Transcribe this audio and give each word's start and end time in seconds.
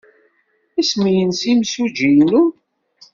Isem-nnes 0.79 1.41
yimsujji-inu? 1.47 2.43